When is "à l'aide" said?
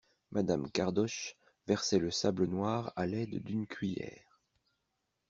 2.95-3.43